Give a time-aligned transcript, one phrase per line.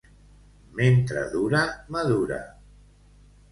[0.79, 1.61] Mentre dura,
[1.99, 2.43] madura.